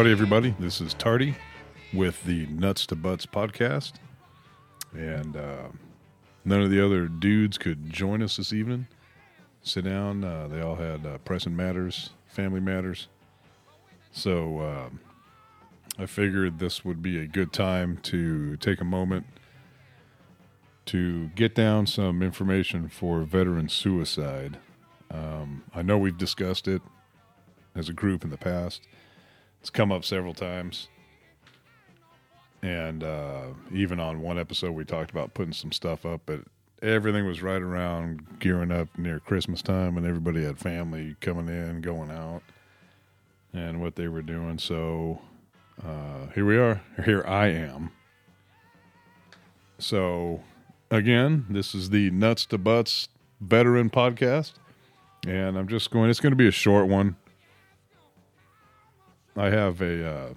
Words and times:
Howdy, 0.00 0.12
everybody. 0.12 0.54
This 0.58 0.80
is 0.80 0.94
Tardy 0.94 1.36
with 1.92 2.24
the 2.24 2.46
Nuts 2.46 2.86
to 2.86 2.96
Butts 2.96 3.26
podcast. 3.26 3.96
And 4.94 5.36
uh, 5.36 5.68
none 6.42 6.62
of 6.62 6.70
the 6.70 6.82
other 6.82 7.06
dudes 7.06 7.58
could 7.58 7.90
join 7.90 8.22
us 8.22 8.38
this 8.38 8.50
evening. 8.50 8.86
Sit 9.60 9.84
down. 9.84 10.24
Uh, 10.24 10.48
they 10.48 10.62
all 10.62 10.76
had 10.76 11.04
uh, 11.04 11.18
pressing 11.18 11.54
matters, 11.54 12.12
family 12.26 12.60
matters. 12.60 13.08
So 14.10 14.60
um 14.60 15.00
I 15.98 16.06
figured 16.06 16.60
this 16.60 16.82
would 16.82 17.02
be 17.02 17.20
a 17.20 17.26
good 17.26 17.52
time 17.52 17.98
to 18.04 18.56
take 18.56 18.80
a 18.80 18.86
moment 18.86 19.26
to 20.86 21.28
get 21.34 21.54
down 21.54 21.86
some 21.86 22.22
information 22.22 22.88
for 22.88 23.20
veteran 23.24 23.68
suicide. 23.68 24.56
Um, 25.10 25.62
I 25.74 25.82
know 25.82 25.98
we've 25.98 26.16
discussed 26.16 26.68
it 26.68 26.80
as 27.74 27.90
a 27.90 27.92
group 27.92 28.24
in 28.24 28.30
the 28.30 28.38
past. 28.38 28.80
It's 29.60 29.70
come 29.70 29.92
up 29.92 30.04
several 30.04 30.34
times. 30.34 30.88
And 32.62 33.04
uh, 33.04 33.46
even 33.72 34.00
on 34.00 34.20
one 34.20 34.38
episode, 34.38 34.72
we 34.72 34.84
talked 34.84 35.10
about 35.10 35.34
putting 35.34 35.52
some 35.52 35.72
stuff 35.72 36.04
up, 36.04 36.22
but 36.26 36.40
everything 36.82 37.26
was 37.26 37.42
right 37.42 37.60
around 37.60 38.38
gearing 38.38 38.70
up 38.70 38.88
near 38.98 39.20
Christmas 39.20 39.62
time, 39.62 39.96
and 39.96 40.06
everybody 40.06 40.44
had 40.44 40.58
family 40.58 41.16
coming 41.20 41.48
in, 41.48 41.80
going 41.80 42.10
out, 42.10 42.42
and 43.52 43.80
what 43.80 43.96
they 43.96 44.08
were 44.08 44.22
doing. 44.22 44.58
So 44.58 45.20
uh, 45.84 46.26
here 46.34 46.44
we 46.44 46.58
are. 46.58 46.82
Here 47.04 47.24
I 47.26 47.48
am. 47.48 47.90
So, 49.78 50.42
again, 50.90 51.46
this 51.48 51.74
is 51.74 51.88
the 51.88 52.10
Nuts 52.10 52.44
to 52.46 52.58
Butts 52.58 53.08
Veteran 53.40 53.88
Podcast. 53.88 54.52
And 55.26 55.56
I'm 55.56 55.68
just 55.68 55.90
going, 55.90 56.10
it's 56.10 56.20
going 56.20 56.32
to 56.32 56.36
be 56.36 56.48
a 56.48 56.52
short 56.52 56.88
one. 56.88 57.16
I 59.36 59.50
have 59.50 59.80
a 59.80 60.06
uh, 60.06 60.34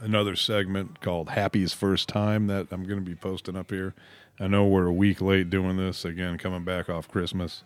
another 0.00 0.36
segment 0.36 1.00
called 1.00 1.30
Happy's 1.30 1.72
First 1.72 2.08
Time 2.08 2.46
that 2.46 2.68
I'm 2.70 2.84
going 2.84 2.98
to 2.98 3.04
be 3.04 3.16
posting 3.16 3.56
up 3.56 3.70
here. 3.70 3.94
I 4.38 4.46
know 4.46 4.66
we're 4.66 4.86
a 4.86 4.92
week 4.92 5.20
late 5.20 5.50
doing 5.50 5.76
this 5.76 6.04
again, 6.04 6.38
coming 6.38 6.64
back 6.64 6.88
off 6.88 7.08
Christmas. 7.08 7.62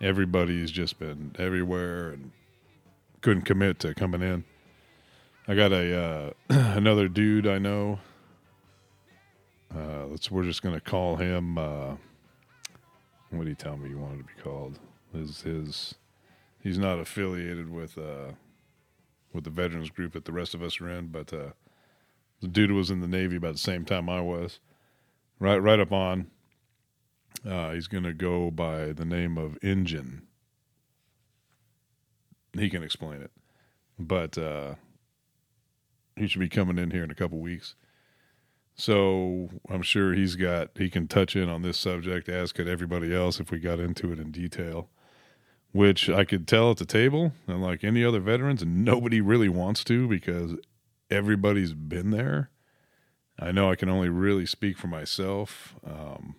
Everybody's 0.00 0.70
just 0.70 0.98
been 0.98 1.34
everywhere 1.38 2.10
and 2.10 2.32
couldn't 3.22 3.42
commit 3.42 3.78
to 3.80 3.94
coming 3.94 4.22
in. 4.22 4.44
I 5.48 5.54
got 5.54 5.72
a 5.72 5.98
uh, 5.98 6.30
another 6.50 7.08
dude 7.08 7.46
I 7.46 7.58
know. 7.58 7.98
Uh, 9.74 10.06
let's 10.06 10.30
we're 10.30 10.44
just 10.44 10.62
gonna 10.62 10.80
call 10.80 11.16
him. 11.16 11.58
Uh, 11.58 11.96
what 13.30 13.44
did 13.44 13.48
he 13.48 13.54
tell 13.54 13.76
me 13.76 13.88
he 13.88 13.94
wanted 13.94 14.18
to 14.18 14.24
be 14.24 14.42
called? 14.42 14.78
His 15.12 15.40
his 15.40 15.94
he's 16.60 16.78
not 16.78 16.98
affiliated 16.98 17.70
with 17.70 17.96
uh, 17.96 18.32
with 19.36 19.44
the 19.44 19.50
veterans 19.50 19.90
group 19.90 20.14
that 20.14 20.24
the 20.24 20.32
rest 20.32 20.54
of 20.54 20.62
us 20.62 20.80
are 20.80 20.88
in, 20.88 21.08
but 21.08 21.32
uh, 21.32 21.50
the 22.40 22.48
dude 22.48 22.72
was 22.72 22.90
in 22.90 23.00
the 23.00 23.08
Navy 23.08 23.36
about 23.36 23.52
the 23.52 23.58
same 23.58 23.84
time 23.84 24.08
I 24.08 24.20
was. 24.20 24.58
Right 25.38 25.58
right 25.58 25.78
up 25.78 25.92
on. 25.92 26.30
Uh, 27.48 27.72
he's 27.72 27.86
gonna 27.86 28.14
go 28.14 28.50
by 28.50 28.92
the 28.92 29.04
name 29.04 29.38
of 29.38 29.58
Engine. 29.62 30.22
He 32.58 32.68
can 32.68 32.82
explain 32.82 33.22
it, 33.22 33.30
but. 33.98 34.36
Uh, 34.36 34.74
he 36.16 36.26
should 36.26 36.40
be 36.40 36.48
coming 36.48 36.78
in 36.78 36.90
here 36.90 37.04
in 37.04 37.10
a 37.10 37.14
couple 37.14 37.38
weeks. 37.38 37.74
So 38.74 39.50
I'm 39.70 39.82
sure 39.82 40.14
he's 40.14 40.36
got 40.36 40.70
he 40.76 40.90
can 40.90 41.08
touch 41.08 41.36
in 41.36 41.48
on 41.48 41.62
this 41.62 41.78
subject 41.78 42.28
as 42.28 42.52
could 42.52 42.68
everybody 42.68 43.14
else 43.14 43.38
if 43.40 43.50
we 43.50 43.58
got 43.58 43.80
into 43.80 44.12
it 44.12 44.18
in 44.18 44.30
detail. 44.30 44.88
Which 45.76 46.08
I 46.08 46.24
could 46.24 46.48
tell 46.48 46.70
at 46.70 46.78
the 46.78 46.86
table, 46.86 47.32
and 47.46 47.62
like 47.62 47.84
any 47.84 48.04
other 48.04 48.20
veterans, 48.20 48.64
nobody 48.64 49.20
really 49.20 49.48
wants 49.48 49.84
to 49.84 50.08
because 50.08 50.54
everybody's 51.10 51.74
been 51.74 52.10
there. 52.10 52.50
I 53.38 53.52
know 53.52 53.70
I 53.70 53.76
can 53.76 53.88
only 53.88 54.08
really 54.08 54.46
speak 54.46 54.78
for 54.78 54.86
myself. 54.86 55.74
Um, 55.86 56.36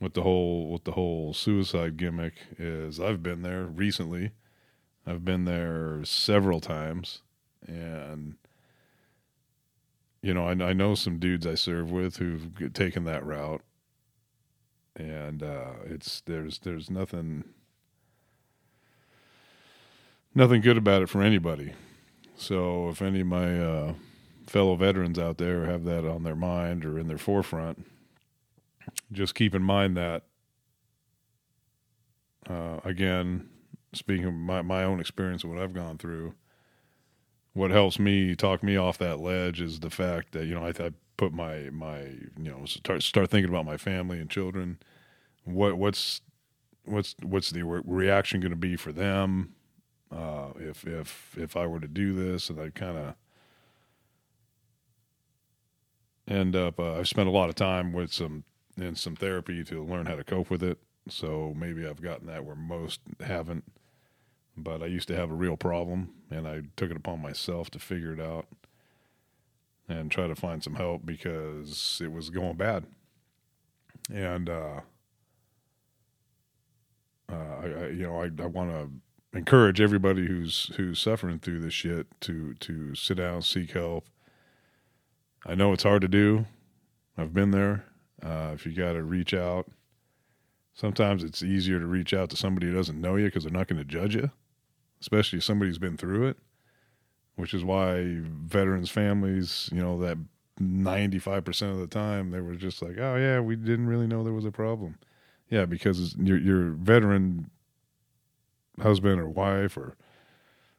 with 0.00 0.14
the 0.14 0.22
whole 0.22 0.72
with 0.72 0.84
the 0.84 0.92
whole 0.92 1.32
suicide 1.32 1.96
gimmick 1.96 2.34
is 2.58 3.00
I've 3.00 3.22
been 3.22 3.42
there 3.42 3.64
recently 3.64 4.32
I've 5.06 5.24
been 5.24 5.44
there 5.44 6.00
several 6.04 6.60
times, 6.60 7.22
and 7.64 8.34
you 10.20 10.34
know, 10.34 10.46
I, 10.46 10.50
I 10.50 10.72
know 10.72 10.96
some 10.96 11.20
dudes 11.20 11.46
I 11.46 11.54
serve 11.54 11.92
with 11.92 12.16
who've 12.16 12.72
taken 12.72 13.04
that 13.04 13.24
route, 13.24 13.62
and 14.96 15.42
uh, 15.42 15.72
it's 15.84 16.20
there's 16.22 16.58
there's 16.60 16.90
nothing 16.90 17.44
nothing 20.34 20.60
good 20.60 20.76
about 20.76 21.02
it 21.02 21.08
for 21.08 21.22
anybody. 21.22 21.72
So 22.36 22.88
if 22.88 23.00
any 23.00 23.20
of 23.20 23.26
my 23.26 23.58
uh, 23.58 23.94
fellow 24.46 24.76
veterans 24.76 25.18
out 25.18 25.38
there 25.38 25.64
have 25.66 25.84
that 25.84 26.04
on 26.04 26.22
their 26.22 26.36
mind 26.36 26.84
or 26.84 26.98
in 26.98 27.08
their 27.08 27.18
forefront, 27.18 27.86
just 29.12 29.34
keep 29.34 29.54
in 29.54 29.62
mind 29.62 29.96
that 29.96 30.24
uh, 32.48 32.80
again 32.84 33.48
speaking 33.96 34.26
of 34.26 34.34
my, 34.34 34.62
my 34.62 34.84
own 34.84 35.00
experience 35.00 35.42
of 35.42 35.50
what 35.50 35.58
I've 35.58 35.72
gone 35.72 35.98
through, 35.98 36.34
what 37.54 37.70
helps 37.70 37.98
me 37.98 38.34
talk 38.36 38.62
me 38.62 38.76
off 38.76 38.98
that 38.98 39.20
ledge 39.20 39.60
is 39.60 39.80
the 39.80 39.90
fact 39.90 40.32
that, 40.32 40.44
you 40.46 40.54
know, 40.54 40.64
I, 40.64 40.68
I 40.68 40.90
put 41.16 41.32
my, 41.32 41.70
my, 41.70 42.00
you 42.00 42.50
know, 42.50 42.64
start, 42.64 43.02
start 43.02 43.30
thinking 43.30 43.50
about 43.50 43.64
my 43.64 43.76
family 43.76 44.18
and 44.20 44.30
children. 44.30 44.78
What, 45.44 45.78
what's, 45.78 46.20
what's, 46.84 47.14
what's 47.22 47.50
the 47.50 47.62
re- 47.62 47.82
reaction 47.84 48.40
going 48.40 48.50
to 48.50 48.56
be 48.56 48.76
for 48.76 48.92
them? 48.92 49.54
Uh, 50.10 50.48
if, 50.58 50.86
if, 50.86 51.36
if 51.38 51.56
I 51.56 51.66
were 51.66 51.80
to 51.80 51.88
do 51.88 52.12
this 52.12 52.50
and 52.50 52.60
I 52.60 52.70
kind 52.70 52.96
of 52.96 53.14
end 56.28 56.56
up, 56.56 56.78
uh, 56.78 56.94
I've 56.94 57.08
spent 57.08 57.28
a 57.28 57.32
lot 57.32 57.48
of 57.48 57.54
time 57.54 57.92
with 57.92 58.12
some, 58.12 58.44
in 58.76 58.94
some 58.94 59.16
therapy 59.16 59.64
to 59.64 59.84
learn 59.84 60.06
how 60.06 60.16
to 60.16 60.24
cope 60.24 60.50
with 60.50 60.62
it. 60.62 60.78
So 61.08 61.54
maybe 61.56 61.86
I've 61.86 62.02
gotten 62.02 62.26
that 62.26 62.44
where 62.44 62.56
most 62.56 63.00
haven't 63.20 63.64
but 64.56 64.82
I 64.82 64.86
used 64.86 65.08
to 65.08 65.16
have 65.16 65.30
a 65.30 65.34
real 65.34 65.56
problem, 65.56 66.14
and 66.30 66.48
I 66.48 66.62
took 66.76 66.90
it 66.90 66.96
upon 66.96 67.20
myself 67.20 67.70
to 67.70 67.78
figure 67.78 68.12
it 68.12 68.20
out 68.20 68.46
and 69.88 70.10
try 70.10 70.26
to 70.26 70.34
find 70.34 70.62
some 70.62 70.74
help 70.74 71.04
because 71.04 72.00
it 72.02 72.12
was 72.12 72.30
going 72.30 72.56
bad. 72.56 72.84
And 74.12 74.48
uh, 74.48 74.80
uh, 77.30 77.56
I, 77.62 77.66
you 77.88 78.02
know, 78.06 78.22
I, 78.22 78.30
I 78.42 78.46
want 78.46 78.70
to 78.70 78.90
encourage 79.36 79.80
everybody 79.80 80.26
who's 80.26 80.70
who's 80.76 80.98
suffering 80.98 81.38
through 81.38 81.60
this 81.60 81.74
shit 81.74 82.06
to 82.22 82.54
to 82.54 82.94
sit 82.94 83.16
down, 83.16 83.42
seek 83.42 83.72
help. 83.72 84.06
I 85.44 85.54
know 85.54 85.72
it's 85.72 85.82
hard 85.82 86.02
to 86.02 86.08
do. 86.08 86.46
I've 87.16 87.34
been 87.34 87.50
there. 87.50 87.84
Uh, 88.22 88.52
if 88.54 88.66
you 88.66 88.72
got 88.72 88.94
to 88.94 89.02
reach 89.02 89.34
out, 89.34 89.68
sometimes 90.74 91.22
it's 91.22 91.42
easier 91.42 91.78
to 91.78 91.86
reach 91.86 92.12
out 92.12 92.30
to 92.30 92.36
somebody 92.36 92.66
who 92.66 92.74
doesn't 92.74 93.00
know 93.00 93.16
you 93.16 93.26
because 93.26 93.44
they're 93.44 93.52
not 93.52 93.68
going 93.68 93.78
to 93.78 93.84
judge 93.84 94.14
you 94.14 94.30
especially 95.00 95.38
if 95.38 95.44
somebody's 95.44 95.78
been 95.78 95.96
through 95.96 96.26
it, 96.28 96.36
which 97.36 97.54
is 97.54 97.64
why 97.64 98.16
veterans' 98.20 98.90
families, 98.90 99.70
you 99.72 99.80
know, 99.82 99.98
that 100.00 100.18
95% 100.60 101.70
of 101.70 101.78
the 101.78 101.86
time 101.86 102.30
they 102.30 102.40
were 102.40 102.54
just 102.54 102.82
like, 102.82 102.96
oh, 102.98 103.16
yeah, 103.16 103.40
we 103.40 103.56
didn't 103.56 103.86
really 103.86 104.06
know 104.06 104.24
there 104.24 104.32
was 104.32 104.44
a 104.44 104.50
problem. 104.50 104.98
Yeah, 105.50 105.64
because 105.66 106.16
your, 106.16 106.38
your 106.38 106.70
veteran 106.70 107.50
husband 108.80 109.20
or 109.20 109.28
wife 109.28 109.76
or 109.76 109.96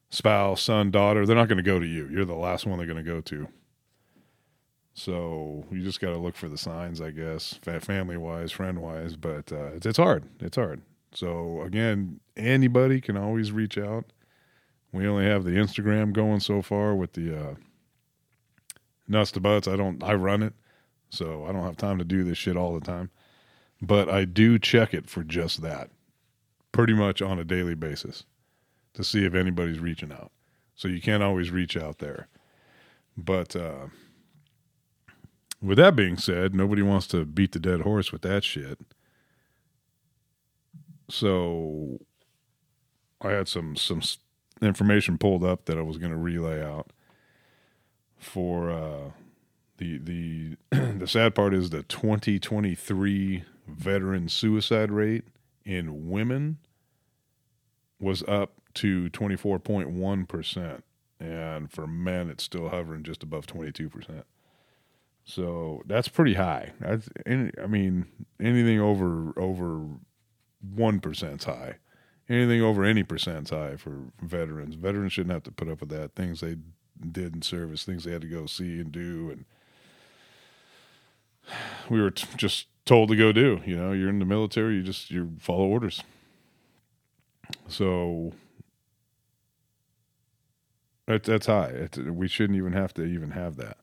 spouse, 0.09 0.61
son, 0.63 0.91
daughter, 0.91 1.25
they're 1.25 1.35
not 1.35 1.47
going 1.47 1.57
to 1.57 1.63
go 1.63 1.79
to 1.79 1.85
you. 1.85 2.07
You're 2.11 2.25
the 2.25 2.33
last 2.33 2.65
one 2.65 2.77
they're 2.77 2.87
going 2.87 3.03
to 3.03 3.11
go 3.11 3.21
to. 3.21 3.47
So 4.93 5.63
you 5.69 5.83
just 5.83 6.01
got 6.01 6.09
to 6.09 6.17
look 6.17 6.35
for 6.35 6.49
the 6.49 6.57
signs, 6.57 7.01
I 7.01 7.11
guess, 7.11 7.59
family 7.81 8.17
wise, 8.17 8.51
friend 8.51 8.81
wise. 8.81 9.15
But 9.15 9.51
uh, 9.51 9.73
it's, 9.75 9.85
it's 9.85 9.97
hard. 9.97 10.23
It's 10.39 10.55
hard. 10.55 10.81
So 11.13 11.61
again, 11.61 12.19
anybody 12.35 12.99
can 12.99 13.15
always 13.15 13.51
reach 13.51 13.77
out. 13.77 14.05
We 14.91 15.07
only 15.07 15.25
have 15.25 15.43
the 15.43 15.51
Instagram 15.51 16.13
going 16.13 16.39
so 16.39 16.61
far 16.61 16.95
with 16.95 17.13
the 17.13 17.49
uh, 17.49 17.55
nuts 19.07 19.31
to 19.31 19.39
butts. 19.39 19.67
I 19.67 19.75
don't. 19.75 20.01
I 20.03 20.13
run 20.13 20.43
it, 20.43 20.53
so 21.09 21.45
I 21.45 21.51
don't 21.51 21.63
have 21.63 21.77
time 21.77 21.97
to 21.97 22.05
do 22.05 22.23
this 22.23 22.37
shit 22.37 22.57
all 22.57 22.73
the 22.73 22.85
time. 22.85 23.09
But 23.81 24.09
I 24.09 24.25
do 24.25 24.57
check 24.57 24.93
it 24.93 25.09
for 25.09 25.23
just 25.23 25.61
that, 25.61 25.89
pretty 26.71 26.93
much 26.93 27.21
on 27.21 27.37
a 27.37 27.43
daily 27.43 27.75
basis, 27.75 28.23
to 28.93 29.03
see 29.03 29.25
if 29.25 29.35
anybody's 29.35 29.79
reaching 29.79 30.11
out. 30.11 30.31
So 30.75 30.87
you 30.87 31.01
can't 31.01 31.23
always 31.23 31.51
reach 31.51 31.77
out 31.77 31.99
there. 31.99 32.27
But 33.15 33.55
uh, 33.55 33.87
with 35.61 35.77
that 35.77 35.95
being 35.95 36.17
said, 36.17 36.55
nobody 36.55 36.81
wants 36.81 37.07
to 37.07 37.25
beat 37.25 37.51
the 37.51 37.59
dead 37.59 37.81
horse 37.81 38.11
with 38.11 38.21
that 38.23 38.43
shit 38.43 38.79
so 41.09 41.99
I 43.21 43.31
had 43.31 43.47
some 43.47 43.75
some 43.75 44.01
information 44.61 45.17
pulled 45.17 45.43
up 45.43 45.65
that 45.65 45.77
I 45.77 45.81
was 45.81 45.97
going 45.97 46.11
to 46.11 46.17
relay 46.17 46.63
out 46.63 46.91
for 48.17 48.69
uh, 48.69 49.11
the 49.77 49.97
the 49.97 50.57
the 50.71 51.07
sad 51.07 51.35
part 51.35 51.53
is 51.53 51.69
the 51.69 51.83
2023 51.83 53.43
veteran 53.67 54.29
suicide 54.29 54.91
rate 54.91 55.25
in 55.65 56.09
women 56.09 56.57
was 57.99 58.23
up 58.23 58.53
to 58.75 59.09
24.1%. 59.09 60.81
And 61.19 61.71
for 61.71 61.87
men, 61.87 62.29
it's 62.29 62.43
still 62.43 62.69
hovering 62.69 63.03
just 63.03 63.23
above 63.23 63.47
22%. 63.47 64.23
So 65.25 65.81
that's 65.85 66.07
pretty 66.07 66.35
high. 66.35 66.73
That's, 66.79 67.09
I 67.27 67.67
mean, 67.67 68.05
anything 68.39 68.79
over 68.79 69.33
over 69.37 69.81
one 70.61 71.01
percent's 71.01 71.45
high. 71.45 71.77
Anything 72.29 72.61
over 72.61 72.83
any 72.83 73.03
percent's 73.03 73.51
high 73.51 73.77
for 73.77 73.99
veterans. 74.21 74.75
Veterans 74.75 75.13
shouldn't 75.13 75.33
have 75.33 75.43
to 75.43 75.51
put 75.51 75.69
up 75.69 75.79
with 75.79 75.89
that. 75.89 76.13
Things 76.15 76.41
they 76.41 76.57
did 77.11 77.35
in 77.35 77.41
service, 77.41 77.83
things 77.83 78.03
they 78.03 78.11
had 78.11 78.21
to 78.21 78.27
go 78.27 78.45
see 78.45 78.79
and 78.79 78.91
do, 78.91 79.29
and 79.31 79.45
we 81.89 82.01
were 82.01 82.11
t- 82.11 82.27
just 82.35 82.67
told 82.85 83.09
to 83.09 83.15
go 83.15 83.31
do. 83.31 83.61
You 83.65 83.77
know, 83.77 83.91
you're 83.91 84.09
in 84.09 84.19
the 84.19 84.25
military, 84.25 84.75
you 84.75 84.83
just 84.83 85.09
you 85.11 85.33
follow 85.39 85.65
orders. 85.65 86.03
So 87.69 88.33
that, 91.05 91.23
that's 91.23 91.45
high. 91.47 91.87
We 91.97 92.27
shouldn't 92.27 92.57
even 92.57 92.73
have 92.73 92.93
to 92.95 93.03
even 93.03 93.31
have 93.31 93.55
that. 93.57 93.77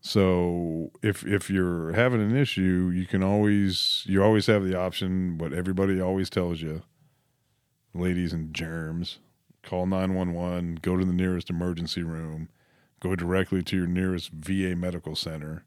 So 0.00 0.90
if 1.02 1.26
if 1.26 1.50
you're 1.50 1.92
having 1.92 2.20
an 2.20 2.36
issue, 2.36 2.90
you 2.94 3.06
can 3.06 3.22
always 3.22 4.04
you 4.06 4.22
always 4.22 4.46
have 4.46 4.64
the 4.64 4.78
option. 4.78 5.38
What 5.38 5.52
everybody 5.52 6.00
always 6.00 6.30
tells 6.30 6.60
you, 6.62 6.82
ladies 7.94 8.32
and 8.32 8.54
germs, 8.54 9.18
call 9.62 9.86
nine 9.86 10.14
one 10.14 10.34
one. 10.34 10.78
Go 10.80 10.96
to 10.96 11.04
the 11.04 11.12
nearest 11.12 11.50
emergency 11.50 12.02
room. 12.02 12.48
Go 13.00 13.14
directly 13.14 13.62
to 13.62 13.76
your 13.76 13.86
nearest 13.86 14.30
VA 14.30 14.74
medical 14.74 15.14
center. 15.14 15.64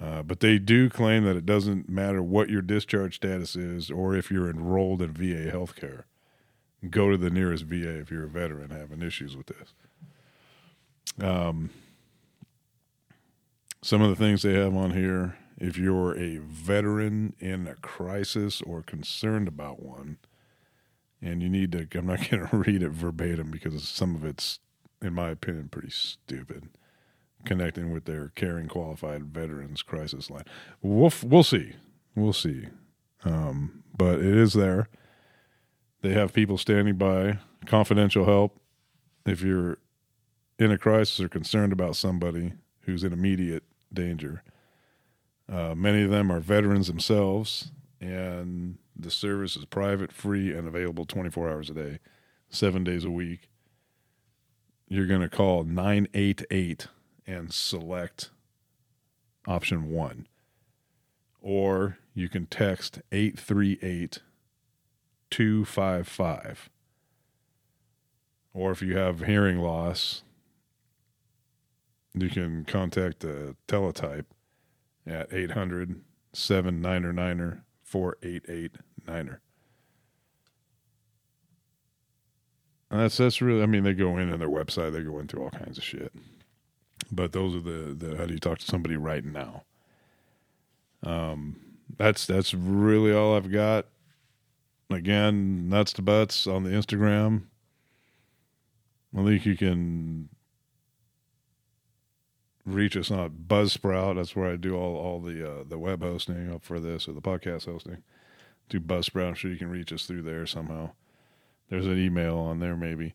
Uh, 0.00 0.22
but 0.22 0.40
they 0.40 0.58
do 0.58 0.90
claim 0.90 1.24
that 1.24 1.36
it 1.36 1.46
doesn't 1.46 1.88
matter 1.88 2.22
what 2.22 2.50
your 2.50 2.62
discharge 2.62 3.16
status 3.16 3.54
is 3.54 3.90
or 3.90 4.16
if 4.16 4.30
you're 4.30 4.50
enrolled 4.50 5.00
in 5.00 5.12
VA 5.12 5.50
healthcare. 5.50 6.02
Go 6.90 7.10
to 7.10 7.16
the 7.16 7.30
nearest 7.30 7.64
VA 7.64 8.00
if 8.00 8.10
you're 8.10 8.24
a 8.24 8.28
veteran 8.28 8.70
having 8.70 9.02
issues 9.02 9.36
with 9.36 9.46
this. 9.46 9.72
Um, 11.20 11.70
some 13.82 14.02
of 14.02 14.10
the 14.10 14.16
things 14.16 14.42
they 14.42 14.54
have 14.54 14.76
on 14.76 14.90
here 14.90 15.36
if 15.58 15.78
you're 15.78 16.16
a 16.18 16.38
veteran 16.38 17.34
in 17.38 17.66
a 17.66 17.74
crisis 17.76 18.60
or 18.62 18.82
concerned 18.82 19.48
about 19.48 19.82
one, 19.82 20.18
and 21.24 21.42
you 21.42 21.48
need 21.48 21.72
to, 21.72 21.88
I'm 21.98 22.06
not 22.06 22.18
going 22.30 22.46
to 22.46 22.56
read 22.56 22.82
it 22.82 22.90
verbatim 22.90 23.50
because 23.50 23.82
some 23.88 24.14
of 24.14 24.24
it's, 24.24 24.60
in 25.02 25.14
my 25.14 25.30
opinion, 25.30 25.68
pretty 25.68 25.90
stupid. 25.90 26.68
Connecting 27.44 27.92
with 27.92 28.06
their 28.06 28.28
caring 28.34 28.68
qualified 28.68 29.24
veterans 29.26 29.82
crisis 29.82 30.30
line. 30.30 30.44
We'll, 30.80 31.12
we'll 31.22 31.42
see. 31.42 31.72
We'll 32.14 32.32
see. 32.32 32.68
Um, 33.22 33.84
but 33.96 34.18
it 34.20 34.34
is 34.34 34.54
there. 34.54 34.88
They 36.00 36.12
have 36.12 36.32
people 36.32 36.56
standing 36.56 36.96
by, 36.96 37.38
confidential 37.66 38.24
help. 38.24 38.58
If 39.26 39.42
you're 39.42 39.78
in 40.58 40.70
a 40.70 40.78
crisis 40.78 41.20
or 41.20 41.28
concerned 41.28 41.72
about 41.72 41.96
somebody 41.96 42.52
who's 42.80 43.04
in 43.04 43.12
immediate 43.12 43.64
danger. 43.92 44.42
Uh, 45.50 45.74
many 45.74 46.02
of 46.02 46.10
them 46.10 46.30
are 46.30 46.40
veterans 46.40 46.86
themselves, 46.86 47.70
and 48.04 48.78
the 48.94 49.10
service 49.10 49.56
is 49.56 49.64
private, 49.64 50.12
free, 50.12 50.52
and 50.52 50.68
available 50.68 51.04
24 51.04 51.50
hours 51.50 51.70
a 51.70 51.74
day, 51.74 51.98
seven 52.50 52.84
days 52.84 53.04
a 53.04 53.10
week. 53.10 53.48
You're 54.88 55.06
going 55.06 55.22
to 55.22 55.28
call 55.28 55.64
988 55.64 56.88
and 57.26 57.52
select 57.52 58.30
option 59.46 59.90
one. 59.90 60.26
Or 61.40 61.98
you 62.14 62.28
can 62.28 62.46
text 62.46 63.00
838 63.10 64.20
255. 65.30 66.70
Or 68.52 68.70
if 68.70 68.82
you 68.82 68.96
have 68.96 69.20
hearing 69.20 69.58
loss, 69.58 70.22
you 72.14 72.28
can 72.28 72.64
contact 72.64 73.20
the 73.20 73.56
teletype 73.66 74.26
at 75.06 75.32
800 75.32 76.00
7999 77.94 78.70
4889 79.06 79.40
that's 82.90 83.16
that's 83.16 83.42
really 83.42 83.62
I 83.62 83.66
mean 83.66 83.82
they 83.82 83.92
go 83.92 84.18
in 84.18 84.32
on 84.32 84.38
their 84.38 84.48
website 84.48 84.92
they 84.92 85.02
go 85.02 85.18
into 85.18 85.38
all 85.38 85.50
kinds 85.50 85.78
of 85.78 85.84
shit. 85.84 86.12
But 87.10 87.32
those 87.32 87.54
are 87.54 87.60
the 87.60 87.94
the 87.94 88.16
how 88.16 88.26
do 88.26 88.32
you 88.32 88.38
talk 88.38 88.58
to 88.58 88.66
somebody 88.66 88.96
right 88.96 89.24
now? 89.24 89.64
Um 91.02 91.56
that's 91.98 92.26
that's 92.26 92.54
really 92.54 93.12
all 93.12 93.36
I've 93.36 93.50
got. 93.50 93.86
Again 94.90 95.68
nuts 95.68 95.92
to 95.94 96.02
butts 96.02 96.46
on 96.46 96.62
the 96.62 96.70
Instagram. 96.70 97.42
I 99.16 99.24
think 99.24 99.46
you 99.46 99.56
can 99.56 100.28
reach 102.66 102.96
us 102.96 103.10
on 103.10 103.44
Buzzsprout. 103.46 104.16
That's 104.16 104.34
where 104.34 104.52
I 104.52 104.56
do 104.56 104.76
all 104.76 104.96
all 104.96 105.20
the 105.20 105.48
uh, 105.48 105.64
the 105.68 105.78
web 105.78 106.02
hosting 106.02 106.52
up 106.52 106.64
for 106.64 106.80
this 106.80 107.08
or 107.08 107.12
the 107.12 107.20
podcast 107.20 107.66
hosting. 107.66 108.02
Do 108.68 108.80
Buzzsprout. 108.80 109.28
I'm 109.28 109.34
sure 109.34 109.50
you 109.50 109.58
can 109.58 109.70
reach 109.70 109.92
us 109.92 110.06
through 110.06 110.22
there 110.22 110.46
somehow. 110.46 110.90
There's 111.68 111.86
an 111.86 111.98
email 111.98 112.38
on 112.38 112.60
there 112.60 112.76
maybe. 112.76 113.14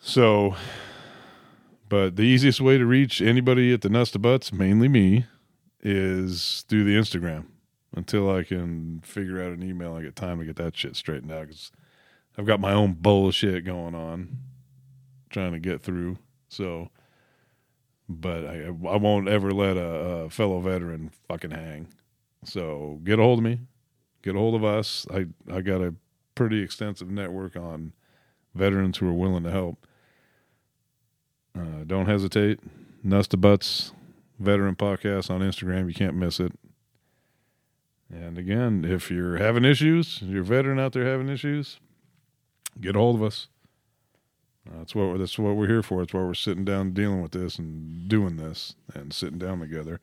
So, 0.00 0.56
but 1.88 2.16
the 2.16 2.22
easiest 2.22 2.60
way 2.60 2.78
to 2.78 2.86
reach 2.86 3.20
anybody 3.20 3.72
at 3.72 3.82
the 3.82 3.90
Nuts 3.90 4.12
to 4.12 4.18
Butts, 4.18 4.52
mainly 4.52 4.88
me, 4.88 5.26
is 5.82 6.64
through 6.68 6.84
the 6.84 6.96
Instagram. 6.96 7.46
Until 7.92 8.30
I 8.30 8.44
can 8.44 9.00
figure 9.04 9.42
out 9.42 9.50
an 9.50 9.64
email, 9.64 9.94
I 9.94 10.02
get 10.02 10.14
time 10.14 10.38
to 10.38 10.44
get 10.44 10.54
that 10.56 10.76
shit 10.76 10.94
straightened 10.94 11.32
out 11.32 11.48
because 11.48 11.72
I've 12.38 12.46
got 12.46 12.60
my 12.60 12.72
own 12.72 12.94
bullshit 12.94 13.64
going 13.64 13.96
on, 13.96 14.38
trying 15.28 15.52
to 15.52 15.58
get 15.58 15.82
through. 15.82 16.18
So 16.48 16.90
but 18.10 18.44
I, 18.44 18.66
I 18.66 18.96
won't 18.96 19.28
ever 19.28 19.52
let 19.52 19.76
a, 19.76 19.86
a, 20.24 20.30
fellow 20.30 20.60
veteran 20.60 21.12
fucking 21.28 21.52
hang. 21.52 21.86
So 22.44 22.98
get 23.04 23.20
a 23.20 23.22
hold 23.22 23.38
of 23.38 23.44
me, 23.44 23.60
get 24.22 24.34
a 24.34 24.38
hold 24.38 24.56
of 24.56 24.64
us. 24.64 25.06
I 25.12 25.26
I 25.50 25.60
got 25.60 25.80
a 25.80 25.94
pretty 26.34 26.60
extensive 26.60 27.08
network 27.08 27.54
on 27.54 27.92
veterans 28.54 28.98
who 28.98 29.08
are 29.08 29.12
willing 29.12 29.44
to 29.44 29.50
help. 29.50 29.86
Uh, 31.56 31.84
don't 31.86 32.06
hesitate. 32.06 32.58
Nuts 33.02 33.28
to 33.28 33.36
Butts 33.36 33.92
Veteran 34.40 34.74
Podcast 34.74 35.30
on 35.30 35.40
Instagram. 35.40 35.86
You 35.86 35.94
can't 35.94 36.16
miss 36.16 36.40
it. 36.40 36.52
And 38.12 38.38
again, 38.38 38.84
if 38.84 39.10
you're 39.10 39.36
having 39.36 39.64
issues, 39.64 40.20
you're 40.20 40.42
a 40.42 40.44
veteran 40.44 40.80
out 40.80 40.92
there 40.92 41.04
having 41.04 41.28
issues, 41.28 41.78
get 42.80 42.96
a 42.96 42.98
hold 42.98 43.14
of 43.14 43.22
us. 43.22 43.48
That's 44.66 44.94
what 44.94 45.18
that's 45.18 45.38
what 45.38 45.56
we're 45.56 45.66
here 45.66 45.82
for. 45.82 46.00
That's 46.00 46.12
why 46.12 46.20
we're 46.20 46.34
sitting 46.34 46.64
down 46.64 46.92
dealing 46.92 47.22
with 47.22 47.32
this 47.32 47.58
and 47.58 48.08
doing 48.08 48.36
this 48.36 48.74
and 48.94 49.12
sitting 49.12 49.38
down 49.38 49.60
together. 49.60 50.00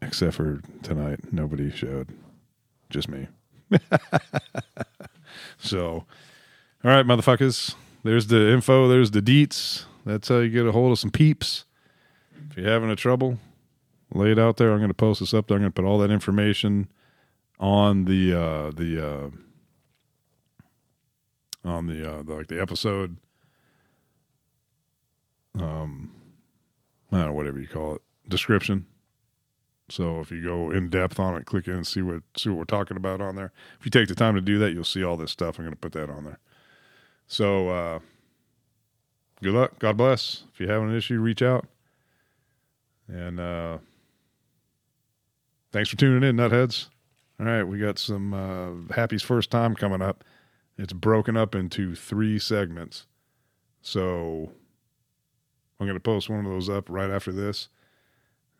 Except 0.00 0.34
for 0.34 0.60
tonight, 0.82 1.32
nobody 1.32 1.70
showed, 1.70 2.08
just 2.88 3.08
me. 3.08 3.26
so, 5.58 6.04
all 6.84 6.90
right, 6.90 7.04
motherfuckers. 7.04 7.74
There's 8.04 8.28
the 8.28 8.52
info. 8.52 8.86
There's 8.86 9.10
the 9.10 9.20
deets. 9.20 9.84
That's 10.06 10.28
how 10.28 10.38
you 10.38 10.50
get 10.50 10.66
a 10.66 10.72
hold 10.72 10.92
of 10.92 11.00
some 11.00 11.10
peeps. 11.10 11.64
If 12.50 12.56
you're 12.56 12.70
having 12.70 12.90
a 12.90 12.96
trouble, 12.96 13.38
lay 14.14 14.30
it 14.30 14.38
out 14.38 14.56
there. 14.56 14.70
I'm 14.70 14.78
going 14.78 14.88
to 14.88 14.94
post 14.94 15.18
this 15.18 15.34
up 15.34 15.48
there. 15.48 15.56
I'm 15.56 15.62
going 15.62 15.72
to 15.72 15.82
put 15.82 15.86
all 15.86 15.98
that 15.98 16.12
information 16.12 16.88
on 17.58 18.04
the 18.04 18.32
uh, 18.32 18.70
the 18.70 19.04
uh, 19.04 19.30
on 21.68 21.86
the, 21.86 22.10
uh, 22.10 22.22
the 22.22 22.34
like 22.34 22.46
the 22.46 22.62
episode 22.62 23.16
um, 25.60 26.12
I 27.12 27.18
don't 27.18 27.26
know, 27.26 27.32
whatever 27.32 27.58
you 27.58 27.68
call 27.68 27.96
it, 27.96 28.02
description. 28.28 28.86
So 29.90 30.20
if 30.20 30.30
you 30.30 30.42
go 30.42 30.70
in 30.70 30.90
depth 30.90 31.18
on 31.18 31.36
it, 31.36 31.46
click 31.46 31.66
in 31.66 31.74
and 31.74 31.86
see 31.86 32.02
what 32.02 32.22
see 32.36 32.50
what 32.50 32.58
we're 32.58 32.64
talking 32.64 32.96
about 32.96 33.20
on 33.20 33.36
there. 33.36 33.52
If 33.78 33.86
you 33.86 33.90
take 33.90 34.08
the 34.08 34.14
time 34.14 34.34
to 34.34 34.40
do 34.40 34.58
that, 34.58 34.72
you'll 34.72 34.84
see 34.84 35.02
all 35.02 35.16
this 35.16 35.30
stuff. 35.30 35.58
I'm 35.58 35.64
going 35.64 35.74
to 35.74 35.80
put 35.80 35.92
that 35.92 36.10
on 36.10 36.24
there. 36.24 36.38
So 37.26 37.68
uh, 37.70 37.98
good 39.42 39.54
luck. 39.54 39.78
God 39.78 39.96
bless. 39.96 40.44
If 40.52 40.60
you 40.60 40.68
have 40.68 40.82
an 40.82 40.94
issue, 40.94 41.20
reach 41.20 41.42
out. 41.42 41.66
And 43.08 43.40
uh, 43.40 43.78
thanks 45.72 45.88
for 45.88 45.96
tuning 45.96 46.28
in, 46.28 46.36
nutheads. 46.36 46.88
All 47.40 47.46
right, 47.46 47.62
we 47.62 47.78
got 47.78 47.98
some 47.98 48.34
uh, 48.34 48.94
Happy's 48.94 49.22
first 49.22 49.50
time 49.50 49.74
coming 49.74 50.02
up. 50.02 50.24
It's 50.76 50.92
broken 50.92 51.36
up 51.36 51.54
into 51.54 51.94
three 51.94 52.38
segments. 52.38 53.06
So 53.80 54.50
I'm 55.78 55.86
going 55.86 55.96
to 55.96 56.00
post 56.00 56.28
one 56.28 56.44
of 56.44 56.50
those 56.50 56.68
up 56.68 56.88
right 56.88 57.10
after 57.10 57.32
this 57.32 57.68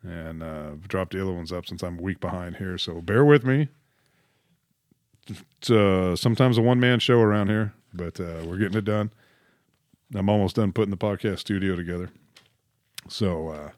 and 0.03 0.41
uh, 0.41 0.71
drop 0.87 1.11
the 1.11 1.21
other 1.21 1.33
ones 1.33 1.51
up 1.51 1.67
since 1.67 1.83
I'm 1.83 1.99
a 1.99 2.01
week 2.01 2.19
behind 2.19 2.57
here. 2.57 2.77
So 2.77 3.01
bear 3.01 3.25
with 3.25 3.43
me. 3.43 3.67
It's 5.27 5.69
uh, 5.69 6.15
sometimes 6.15 6.57
a 6.57 6.61
one 6.61 6.79
man 6.79 6.99
show 6.99 7.19
around 7.19 7.49
here, 7.49 7.73
but 7.93 8.19
uh, 8.19 8.43
we're 8.45 8.57
getting 8.57 8.77
it 8.77 8.85
done. 8.85 9.11
I'm 10.15 10.29
almost 10.29 10.55
done 10.55 10.71
putting 10.73 10.91
the 10.91 10.97
podcast 10.97 11.39
studio 11.39 11.75
together. 11.75 12.09
So 13.07 13.49
uh, 13.49 13.69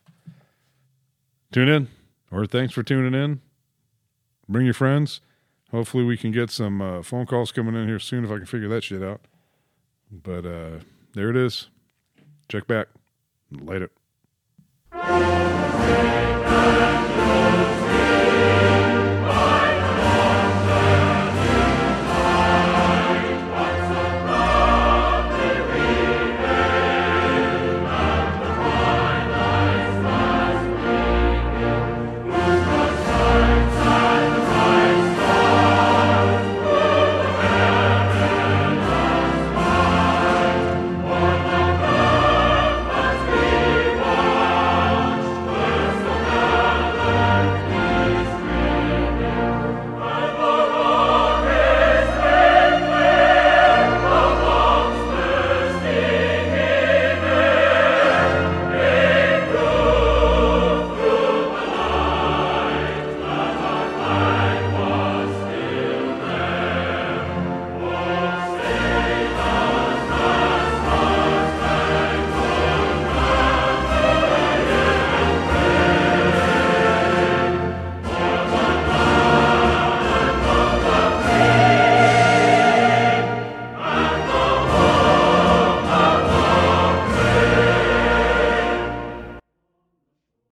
tune 1.52 1.68
in, 1.68 1.88
or 2.32 2.46
thanks 2.46 2.74
for 2.74 2.84
tuning 2.84 3.20
in. 3.20 3.42
Bring 4.48 4.66
your 4.66 4.74
friends. 4.74 5.22
hopefully 5.72 6.04
we 6.04 6.18
can 6.18 6.32
get 6.32 6.50
some 6.50 6.82
uh, 6.82 7.02
phone 7.02 7.26
calls 7.26 7.52
coming 7.52 7.76
in 7.76 7.88
here 7.88 8.00
soon 8.00 8.24
if 8.24 8.32
I 8.32 8.38
can 8.38 8.46
figure 8.46 8.70
that 8.70 8.84
shit 8.84 9.04
out. 9.04 9.22
But 10.12 10.46
uh, 10.46 10.80
there 11.14 11.30
it 11.30 11.36
is. 11.36 11.68
Check 12.48 12.68
back. 12.68 12.88
Later. 13.52 13.90